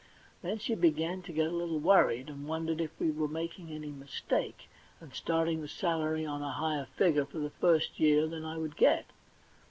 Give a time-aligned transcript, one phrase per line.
[0.41, 3.91] Then she began to get a little worried, and wondered if we were making any
[3.91, 4.67] mistake,
[4.99, 8.75] and starting the salary on a higher figure for the first year than I would
[8.75, 9.05] get.